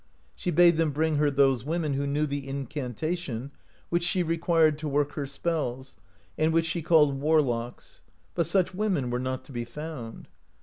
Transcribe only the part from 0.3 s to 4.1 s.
She bade them bring her those women, who knew the incantation, which